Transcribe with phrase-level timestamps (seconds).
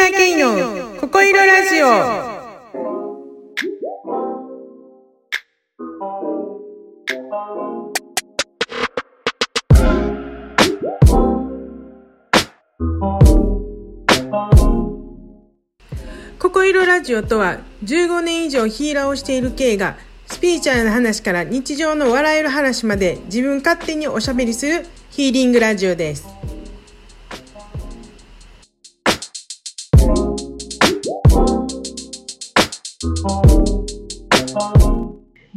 [0.00, 2.40] ラー系のココイロラジオ。
[16.38, 19.98] ココイロラジオとは15年以上ヒーラーをしている K が
[20.28, 26.26] スピーチャーな話から日常の笑える話まで自分勝手におしゃべりするヒーリングラジオです。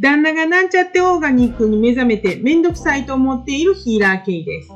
[0.00, 4.70] 旦那がなんちゃってオーガニックに目覚めてめんどくさいと思っているヒーラー系です。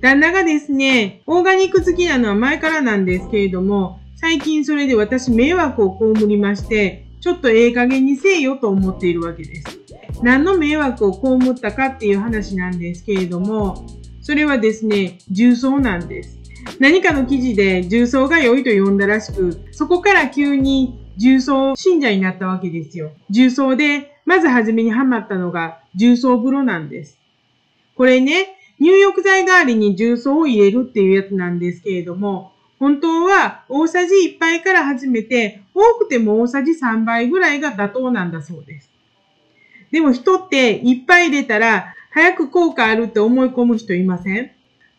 [0.00, 9.64] 旦那がですね、オーガニック好きなのは前からなんですけれども、最近それで私迷惑を被りまして、ちょっとええ加減にせえよと思っているわけです。
[10.20, 13.86] 何の迷惑を被ったかっていう話なんですけれども、
[14.20, 16.41] それはですね、重曹なんです。
[16.78, 23.12] 何かの記事で重曹が良いと読んだらしく、そこから急に重曹信者になったわけですよ。
[23.30, 27.18] 重曹で、まず初めにハマったのが重曹風呂なんです。
[27.96, 38.90] これね、入浴剤代わりに重曹を入れるっていうやつなんですけれども、本当は大さじ1杯から始めて、多くても大さじ3杯ぐらいが妥当なんだそうです。
[39.92, 44.50] でも人って1杯入れたら早く効果あるって思い込む人いません？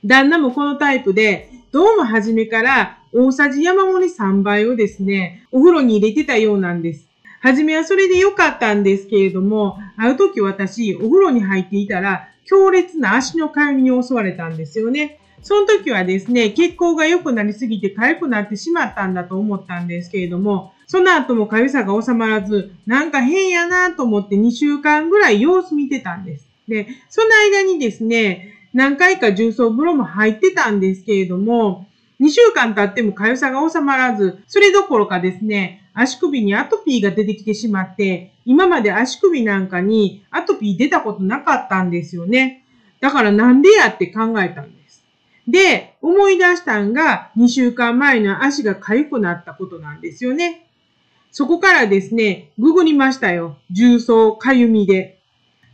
[0.06, 7.08] 旦那もこのタイプで、どうも初めから大さじ山盛り3倍をですね、お風呂に入れてたようなんです。
[7.40, 15.20] はじめはそれで良かったんですけれども、ある時私、お風呂に入っていたら、強烈な足の痒みに襲われたんですよね。
[15.42, 26.48] その時はですね、血行が良くなりすぎて痒くなってしまったんだと思ったんですけれども、その後も痒さが収まらず、なんか変やなと思って2週間ぐらい様子見てたんです。
[26.68, 31.88] で、その間にですね、何回か重曹風呂も入ってたんですけれども、
[32.20, 42.66] 2週間経っても痒さが収まらず、それどころかですね、足首にアトピーが出てきてしまって、今まで足首なんかにアトピー出たことなかったんですよね。
[43.00, 45.04] だからなんでやって考えたんです。
[45.48, 50.68] で、思い出したんが2週間前の足が痒くなったことなんですよね。
[51.32, 53.58] そこからですね、ググりましたよ。
[53.72, 55.20] 重曹、痒みで。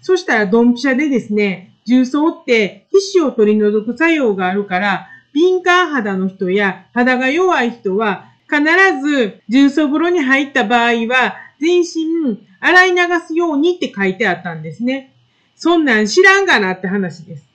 [0.01, 8.61] そしたらドンピシャでですね、重曹って皮脂を取り除く作用があるから、敏感肌の人や肌が弱い人は必
[9.01, 15.13] ず重曹風呂に入った場合は全身洗い流すようにって書いてあったんですね。
[15.55, 17.45] そんなん知らんがなって話です。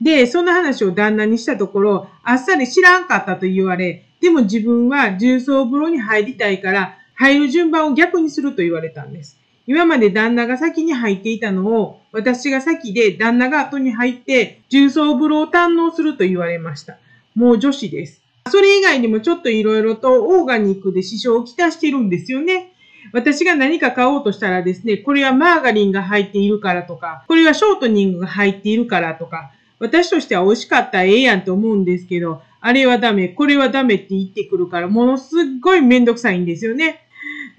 [0.00, 9.36] で、その話を旦那にしたところ、あっさり知らんかったと言われ、でも自分は重曹風呂に入りたいから、入る順番を逆にすると言われたんです。
[9.70, 16.98] 今まで旦那が先に入っていたのを、私が先で旦那が後に入って、重曹風呂を堪能すると言われました。
[17.36, 18.20] もう女子です。
[18.48, 22.72] それ以外にもちょっといろいろとオーガニックで支障をきたしてるんですよね。
[23.12, 37.06] 私が何か買おうとしたらですね、これはマーガリンが入っているからとか、これはショートニングが入っているからとか、私としては美味しかったらええやんと思うんですけど、あれはダメ、これはダメって言ってくるから、ものすっごいめんどくさいんですよね。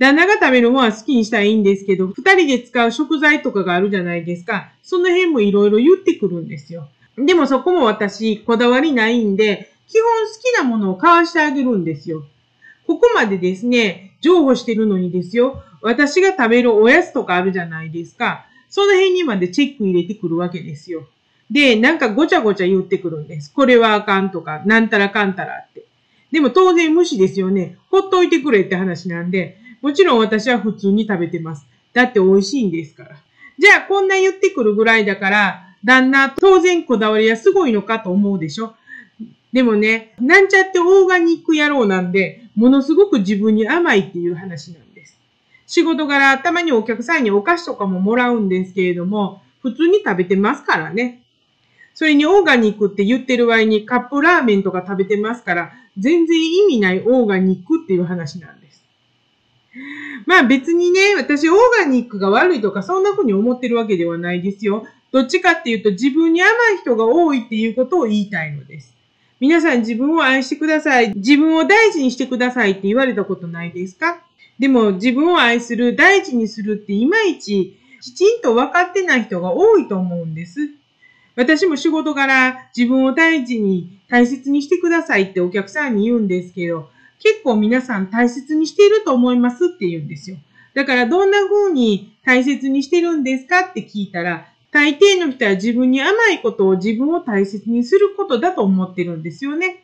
[0.01, 4.71] 旦那が食べるものは好きにしたらいいんですけど、二人で使う食材とかがあるじゃないですか。
[4.81, 6.89] その辺もいろいろ言ってくるんですよ。
[7.17, 12.23] でもそこも私、こだわりないんで、基本好きなものを買わしてあげるんですよ。
[12.87, 18.47] ここまでですね、譲歩してるのにですよ、私が食べるおやつとかあるじゃないですか。
[18.69, 21.07] その辺にまでチェック入れてくるわけですよ。
[21.51, 23.53] で、なんかごちゃごちゃ言ってくるんです。
[23.53, 25.85] これはあかんとか、なんたらかんたらって。
[26.31, 27.77] でも当然無視ですよね。
[27.91, 31.65] ほっといてくれって話なんで、もちろん私は普通に食べてます。
[31.93, 33.17] だって美味しいんですから。
[33.57, 38.75] じゃあこんな言ってくるぐらいだから、旦那当然こだわりはすごいのかと思うでしょ。
[39.51, 45.19] でもね、なんちゃってオーガニック野郎なんで、ものすごく自分に甘いっていう話なんです。
[45.67, 51.21] 仕事柄、たまにお客さんにお菓子とかももらうんですけれども、普通に食べてますからね。
[51.93, 58.60] それにオーガニックって言ってる割にカップラーメンとか食べてますから、全然意味ないオーガニックっていう話なんです。
[60.25, 64.85] まあ別にね、私オーガニックが悪いとかそんな風に思ってるわけではないですよ。
[65.11, 68.93] どっちかっていうと自分に甘い人が多いっていうことを言いたいのです。
[69.39, 71.13] 皆さん自分を愛してください。
[71.15, 74.21] 自分を大事にしてくださいって言われたことないですか？
[74.59, 80.69] でも自分を愛する、大事にするっていまいちきちんと分かってない人が多いと思うんです。
[81.35, 86.89] 私も仕事柄自分を大事に大切にしてくださいってお客さんに言うんですけど、
[87.21, 90.37] 結構皆さん大切にしていると思いますって言うんですよ。
[90.73, 99.83] だからどんな風に大切にしてるんですかって聞いたら、大抵の人は自分に甘いことを自分を大切にすることだと思ってるんですよね。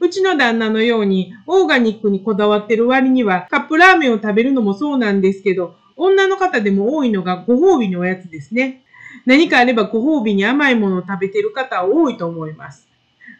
[0.00, 8.82] うちの旦那のようにオーガニックにこだわってる割にはカップラーメンを食べるのもそうなんですけど、女の方でも多いのがご褒美のおやつですね。
[9.24, 12.87] 何かあればご褒美に甘いものを食べてる方は多いと思います。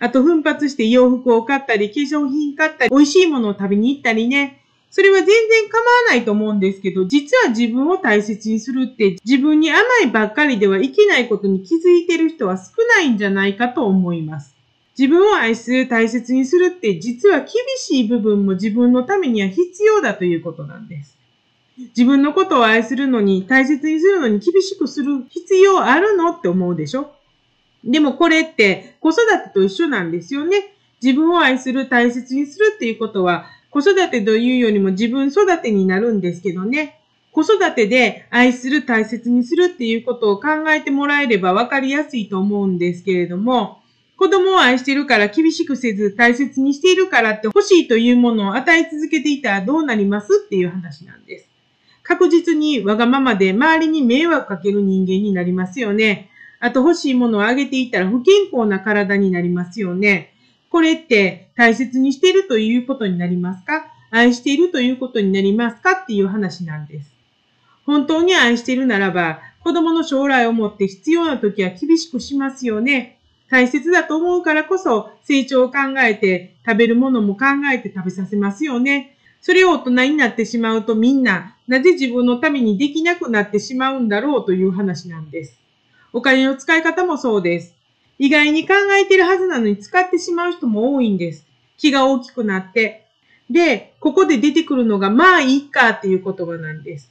[0.01, 4.63] あと、奮発して洋服を買ったり、化粧品買ったり、美味しいものを食べに行ったりね。
[4.91, 5.37] それは全然
[5.69, 14.57] 構わないと思うんですけど、実は自分を大切にするって自分に甘いばっかりではいけないことに気づいてる人は少ないんじゃないかと思います。
[14.99, 21.19] 自分を愛する、大切にするって実は厳しい部分も自分のためには必要だということなんです。
[21.77, 27.13] 自分のことを愛するのに、大切にするのに厳しくする必要あるのって思うでしょ？
[27.85, 30.75] でもこれって子育てと一緒なんですよね。
[31.03, 37.01] 自分を愛する、大切にするっていうことは、子育てというよりも自分育てになるんですけどね。
[37.33, 43.81] 子育てで愛する、大切にするっていうことを考えてもらえれば分かりやすいと思うんですけれども、
[44.17, 51.49] 子供を愛してるから厳しくせず大切にしているからって欲しいというものを与え続けていたらどうなりますっていう話なんです。
[52.03, 56.31] 確実にわがままで周りに迷惑かける人間になりますよね。
[56.61, 60.33] あと欲しいものをあげていたら不健康な体になりますよね。
[60.71, 63.87] これって大切にしているということになりますか？
[64.11, 67.11] 愛しているということになりますかっていう話なんです。
[67.85, 73.19] 本当に愛しているならば、子供の将来をもって必要な時は厳しくしますよね。
[73.51, 79.17] 大切だと思うからこそ成長を考えて食べるものも考えて食べさせますよね。
[79.41, 85.59] それを大人になってしまうとみんな、なぜ自分のためにできなくなってしまうんだろうという話なんです。
[86.13, 87.75] お金の使い方もそうです。
[88.19, 91.47] 意外に考えてるはずなのに使ってしまう人も多いんです。
[91.77, 93.07] 気が大きくなって。
[93.51, 97.11] で、ここで出てくるのが、まあいいかっていう言葉なんです。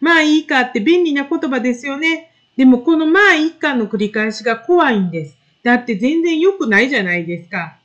[0.00, 2.30] まあいいかって便利な言葉ですよね。
[2.56, 5.36] でもこのまあいいかの繰り返しが怖いんです。
[5.62, 7.78] だって全然良くないじゃないですか。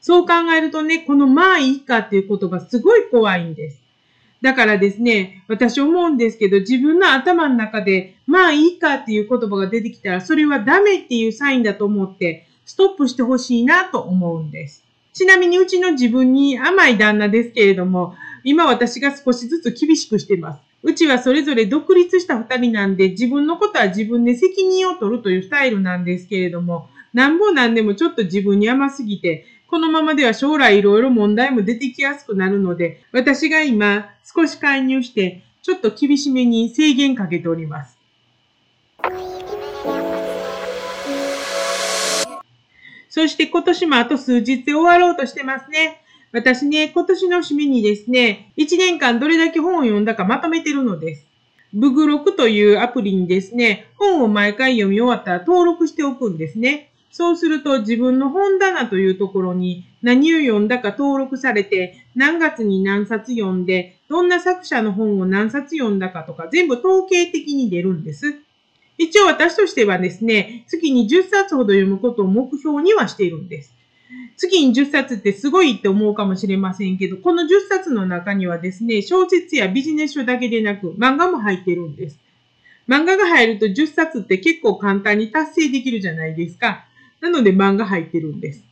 [0.00, 3.85] そう考えるとね、このまあいいかっていう言葉すごい怖いんです。
[4.46, 14.84] だからですね、私思うんですけど、自分の頭の中で、まあいいかっていう言葉が出てきたら、それはダメっていうサインだと思って、ストップしてほしいなと思うんです。
[15.12, 18.14] ちなみにうちの自分に甘い旦那ですけれども、
[18.44, 20.60] 今私が少しずつ厳しくしてます。
[20.84, 37.98] うちはそれぞれ独立した二人なんで、自分のことは自分で責任を取るというスタイルなんですけれども、なんぼなんでもちょっと自分に甘すぎて、このままでは将来いろいろ問題も出てきやすくなるので、私が今少し介入して、ちょっと厳しめに制限かけております。
[43.08, 46.02] そして今年もあと数日で終わろうとしてますね。
[46.32, 51.26] 私ね、今年の締めにですね、1年間どれだけ本を読んだかまとめてるのです。
[51.72, 56.92] ブグロクというアプリにですね、本を毎回読み終わったら登録しておくんですね。
[57.16, 68.34] そうすると自分の本棚というところに何を読んだか登録されて、何月に何冊読んで、どんな作者の本を何冊読んだかとか全部統計的に出るんです。
[68.98, 73.72] 一応私としてはですね、月に10冊ほど読むことを目標にはしているんです。
[74.36, 82.18] 月に10冊ってすごいって思うかもしれませんけど、この10冊の中にはですね、小説やビジネス書だけでなく漫画も入ってるんです。
[82.86, 86.85] 漫画が入ると10冊って結構簡単に達成できるじゃないですか。
[87.20, 88.62] なので漫画入ってるんです。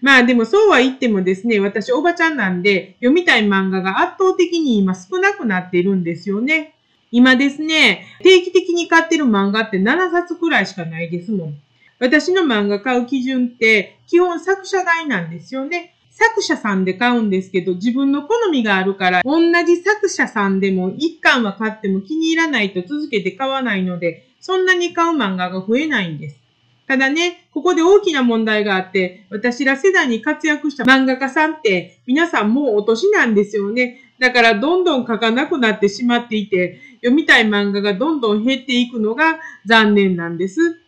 [0.00, 6.74] まあでもそうは言ってもですね、私おばちゃんなんで読みたい漫画が圧倒的に今少なくなっているんですよね。
[7.10, 11.54] 今ですね、定期的に買ってる漫画って7冊くらいしかないですもん。
[12.00, 15.94] 私の漫画買う基準って基本作者買いなんですよね。
[16.10, 26.43] 作者さんで買うんですけど、自分の好みがあるから、同じ作者さんでも一巻は買っても気に入らないと続けて買わないので、そんなに買う漫画が増えないんです。
[26.86, 34.00] ただね、ここで大きな問題があって、私ら世代に活躍した漫画家さんって皆さんもうお年なんですよね。
[34.18, 40.80] だからどんどん書かなくなってしまっていて、読みたい漫画がどんどん減っていくのが残念なんです。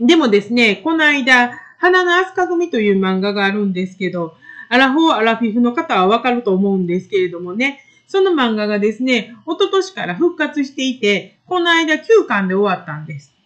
[0.00, 4.36] でもですね、この間、花のアスカ組という漫画があるんですけど、
[4.68, 13.37] アラフォー・アラフィフの方はわかると思うんですけれどもね、その漫画がですね、一昨年から復活していて、この間9巻で終わったんです。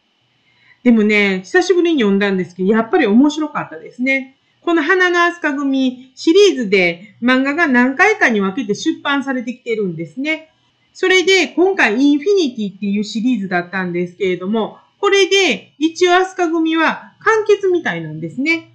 [0.83, 4.37] でもね、久しぶりに読んだんですけど、やっぱり面白かったですね。
[4.62, 10.51] この花のアスカ組シリーズで漫画が何回かに分けて出版されてきてるんですね。
[10.93, 18.73] それで今回インフィニティっていうシリーズだったんですけれども、これで一応アスカ組は完結みたいなんですね。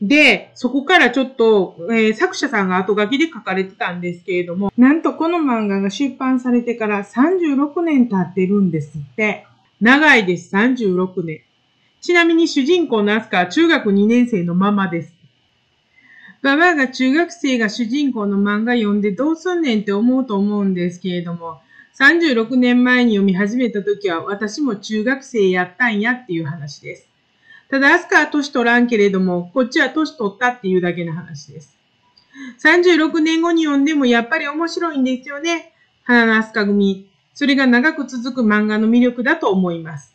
[0.00, 9.46] で、そこからちょっと、えー、作者さんが後書きで書かれてたんですけれども、なんとこの漫画が出版されてから36年経ってるんですって。
[9.82, 10.54] 長いです。
[10.54, 11.40] 36年。
[12.00, 15.12] ちなみに主人公のアスカは中学2年生のままです。
[16.40, 21.60] ババアが中学生が主人公の漫画読んでどうすんねんって思うと思うんですけれども、
[21.98, 27.08] 36年前に読み始めた時は私も中学生やったんやっていう話です。
[27.68, 31.76] ただ、アスカは年取らんけれども、こっちは年取ったっていうだけの話です。
[32.62, 35.72] 36年後に読んでもやっぱり面白いんですよね。
[36.04, 37.11] 花のアスカ組。
[37.34, 40.14] それが長く続く漫画の魅力だと思います。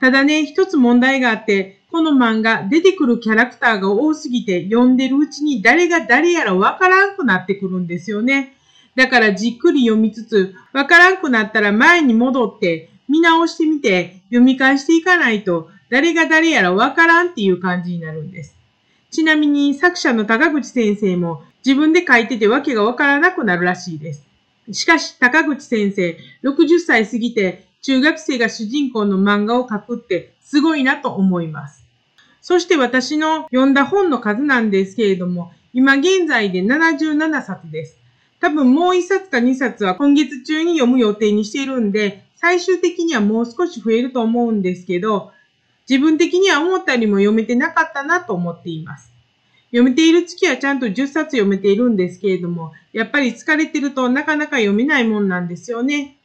[0.00, 8.54] ただね、一つ問題があって、この漫画、出てくるキャラクターが多すぎて、読んでるうちに誰が誰やらわからんくなってくるんですよね。
[8.94, 18.54] だからじっくり読みつつ、わからんくなったら前に戻って、見直してみて、読み返していかないと、誰が誰やらわからんっていう感じになるんです。
[19.10, 24.24] ちなみに作者の高口先生も自分で書いててわけがわからなくなるらしいです。
[24.70, 31.84] しかし、高口先生、60歳過ぎて中学生が主人公の漫画を描くってすごいなと思います。
[32.40, 37.98] そして私の読んだ本の数なんですけれども、今現在で77冊です。
[38.40, 45.32] 多分もう1冊か2冊は今月中に読む予定にしているんで、最終的にはもう少し増えると思うんですけど、
[45.88, 49.12] 自分的には思ったよりも読めてなかったなと思っています。
[49.72, 56.18] 読めている月はちゃんと10冊読めているんですけれども、やっぱり疲れてるとなかなか読めないもんなんですよね。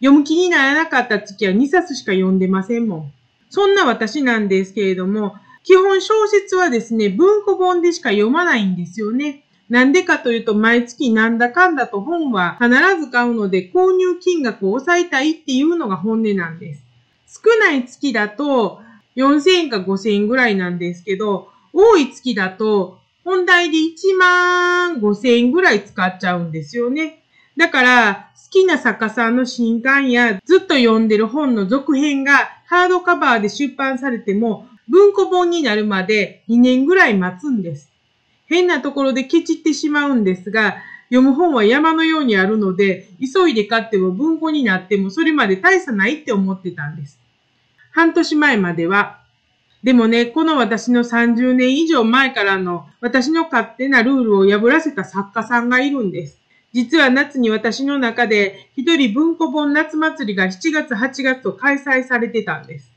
[0.00, 3.12] 読む気にならなかった月は2冊しか読んでませんもん。
[3.48, 9.44] そんな私なんですけれども、基本小説はですね、文庫本でしか読まないんですよね。
[9.70, 12.68] なんでかというと、毎月なんだかんだと本は必
[13.00, 16.82] ず買うので、購入金額を抑えたいっていうのが本音なんです。
[17.26, 18.82] 少ない月だと、
[19.16, 27.22] 4000円か5000円ぐらいなんですけど、多い月だと、本題で1万5000円ぐらい使っちゃうんですよね。
[27.56, 37.92] だから、好きな作家さんの新刊やずっと読んでる本の続編がハードカバーで出版されても文庫本になるまで2年ぐらい待つんです。
[38.46, 40.78] 変なところでケチってしまうんですが、
[41.10, 47.20] 読む本は山のようにあるので、急いで買っても文庫になってもそれまで大差ないって思ってたんです。
[47.92, 49.19] 半年前までは。
[49.82, 56.38] でもね、この私の30年以上前からの私の勝手なルールを破らせた作家さんがいるんです。
[56.72, 62.90] 実は夏に私の中で一人文庫本夏祭りが7月8月と開催されてたんです。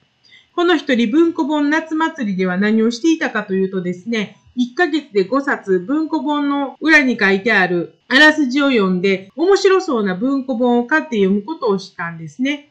[0.56, 12.70] この一人文庫本夏祭りでは何をしていたかというとですね、1ヶ月で5冊文庫本の裏に書いてあるあらすじを読んで面白そうな文庫本を買って読むことをしたんですね。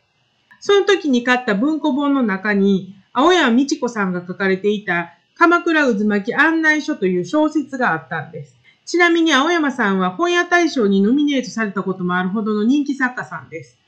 [0.60, 8.56] その時に買った文庫本の中に青山美智子さんが書かれていた鎌倉渦巻き案内書という小説があったんです。
[8.84, 13.78] ちなみに青山さんは本屋大賞にノミネートされたこともあるほどの人気作家さんです。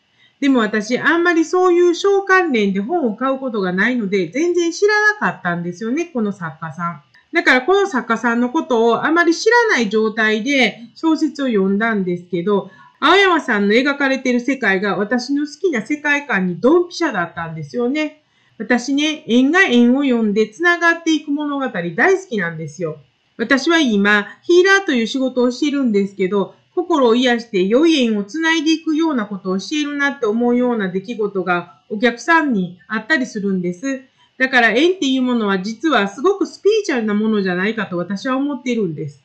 [0.40, 7.02] でも私、あんまりそういう賞関連で本を買うことがないので、全然知らなかったんですよね、この作家さん。
[7.32, 18.23] だからこの作家さんのことをあまり知らない状態で小説を読んだんですけど、青山さんの描かれている世界が私の好きな世界観にドンピシャだったんですよね。
[18.58, 22.98] 私ね、縁が縁を読んで繋がっていく物語大好きなんですよ。
[23.36, 34.02] 私は今、ヒーラーという仕事をしているんですけど、心を癒して良い縁をつないでいくようなことをしているなって思うような出来事がお客さんにあったりするんです。
[34.38, 39.22] だから縁っていうものは実はすごくスピリチュアルなものじゃないかと私は思っているんです。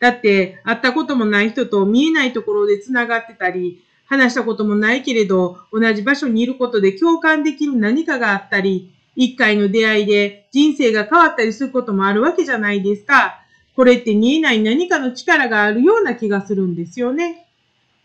[0.00, 13.38] だって会ったこともない人と見えないところで繋がってたり、話したこともないけれど同じ場所にいることで共感できる何かがあったり、一回の出会いで人生が変わったりすることもあるわけじゃないですか。
[13.74, 17.46] これって見えない何かの力があるような気がするんですよね。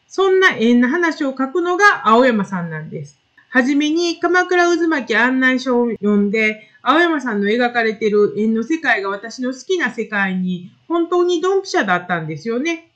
[0.08, 3.20] そんな縁な話を書くのが青山さんなんです。
[3.50, 12.92] はじめに鎌倉渦巻き案内書を読んで、青山さんの描かれている縁の世界が私の好きな世界に本当にドンピシャだったんですよね。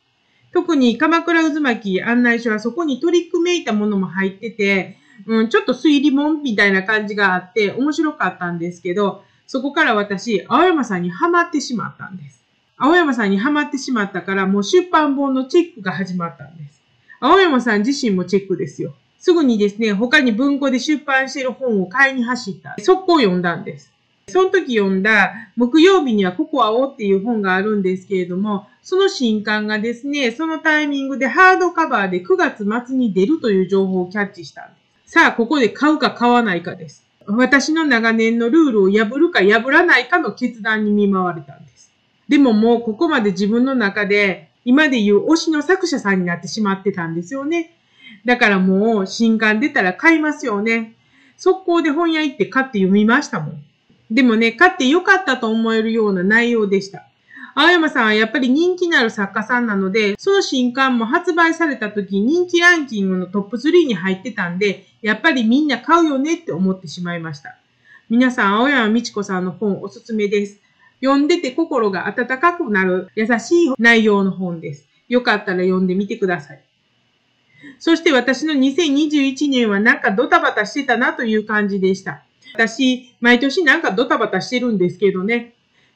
[0.53, 12.41] 特に鎌倉渦巻き案内書はそこに取り組めいたものも入ってて、うん、ちょっと推理本みたいな感じがあって面白かったんですけど、そこから私、青山さんにハマってしまったんです。
[12.77, 16.81] 青山さんにハマってしまったから、もう出版本のチェックが始まったんです。
[17.19, 18.93] 青山さん自身もチェックですよ。
[19.19, 22.75] すぐにですね、他に文庫で出版している本を買いに走った。
[22.79, 23.91] 速攻読んだんです。
[24.27, 35.13] その時読んだ木曜日にはココアをっていう本があるんですけれども、その新刊がですね、そのタイミングでハードカバーで9月末に出るという情報をキャッチしたんです。
[35.13, 37.05] さあ、ここで買うか買わないかです。
[37.27, 41.91] 私の長年のルールを破るか破らないかの決断に見舞われたんです。
[42.27, 47.75] でももうここまで自分の中で今で言う推しの作者さんになってしまってたんですよね。
[48.25, 50.95] だからもう新刊出たら買いますよね。
[51.37, 53.63] 速攻で本屋行って買って読みましたもん。
[54.11, 57.07] でもね、買ってよかったと思えるような内容でした。
[57.55, 67.57] 青山さんはやっぱり人気のある作家さんなので、その新刊も発売された時人気ランキングのトップ3に入ってたんで、やっぱりみんな買うよねって思ってしまいました。
[68.09, 70.59] 皆さん、青山美智子さんの本おすすめです。
[71.01, 74.87] 読んでて心が温かくなる優しい内容の本です。
[75.07, 76.61] よかったら読んでみてください。
[77.79, 82.23] そして私の2021年はなんかドタバタしてたなという感じでした。
[82.53, 85.53] 私、毎年なんかドタバタしてるんですけどね。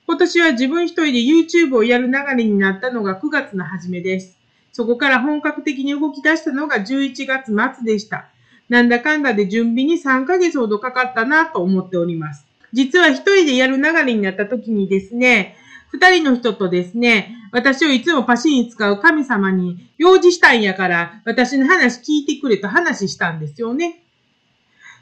[0.07, 4.37] 今年は自分一人で YouTube をやる流れになったのが9月の初めです。
[4.71, 8.27] そこから本格的に動き出したのが11月末でした。
[8.69, 12.45] なんだかんだで準備に3ヶ月ほどかかったなと思っております。
[12.73, 15.55] 実は一人でやる流れになった時にですね、
[15.91, 24.04] 二人の人とですね、私をいつもパシに使う神様に用事したんやから私の話聞いてくれと話したんですよね。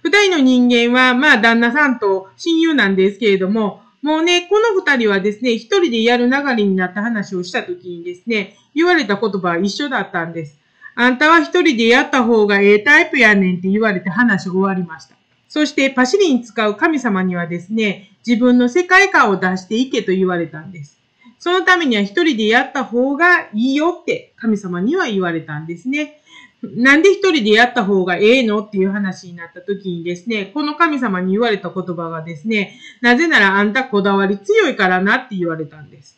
[0.03, 10.59] 二人の人間は、まあ旦那さんと親友なんですけれども、もうね、この二人はですね、一人でやる流れになった話をした時にですね、言われた言葉は一緒だったんです。
[10.95, 15.15] あんたは一人でやった方がええタイプやねんって言われて話が終わりました。
[15.47, 20.99] そしてパシリに使う神様にはですね、自分の世界観を出していけと言われたんです。
[21.39, 26.21] そのためには一人でやった方がいいよって神様には言われたんですね。
[26.63, 36.17] なんで一人でやった方がええのっていう話になった時にですね、この神様に言われた言葉がですね、なぜならあんたこだわり強いからなって言われたんです。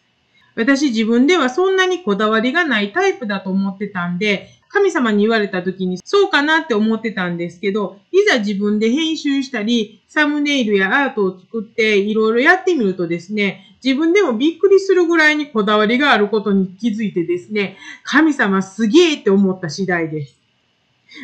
[0.56, 20.36] 私自分ではそんなにこだわりがないタイプだと思ってたんで、神様に言われた時にそうかなって思ってたんですけど、いざ自分で編集したり、サムネイルやアートを作っていろいろやってみるとですね、自分でもびっくりするぐらいにこだわりがあることに気づいてですね、神様すげえって思った次第です。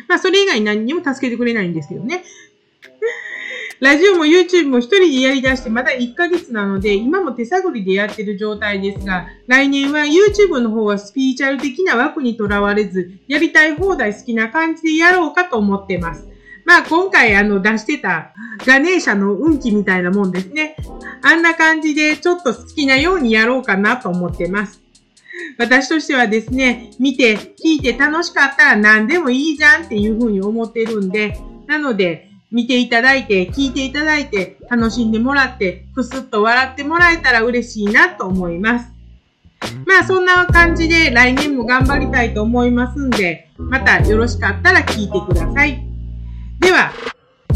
[0.08, 2.22] まあそれ以外何にも助けてくれないんですけどね。
[3.80, 16.28] ラジオも YouTube も一人でやり出してまだ1ヶ月なので、今も手探りでやってる状態ですが、来年は YouTube の方はスピーチャル的な枠にとらわれず、やりたい放題好きな感じでやろうかと思ってます。
[16.64, 18.32] まあ今回あの出してた
[18.66, 20.76] ガネーシャの運気みたいなもんですね。
[21.22, 24.82] あんな感じでちょっと好きなようにやろうかなと思ってます。
[25.58, 38.92] 私としてはですね、見て、聞いて楽しかったら何でもいいじゃんっていうふうに思ってるんで、なので、見ていただいて、聞いていただいて、楽しんでもらって、くすっと笑ってもらえたら嬉しいなと思います。
[39.86, 45.91] まあそんな感じで来年も頑張りたいと思いますんで、またよろしかったら聞いてください。
[46.62, 46.92] では、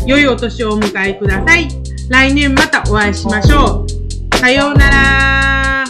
[0.05, 1.69] 良いお年をお迎えください。
[2.11, 3.87] 来年またお会いしましょ
[4.35, 4.37] う。
[4.37, 5.85] さようなら。